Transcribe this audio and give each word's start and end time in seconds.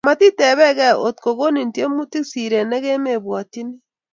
Matitepekei 0.07 0.95
otko 1.09 1.33
konin 1.41 1.69
tiemutik 1.75 2.25
siret 2.31 2.67
ne 2.69 2.77
kemebwotyini 2.83 3.73